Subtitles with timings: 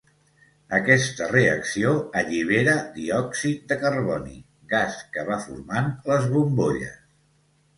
[0.75, 1.91] Aquesta reacció
[2.21, 4.35] allibera diòxid de carboni,
[4.73, 6.99] gas que va formant les bombolles.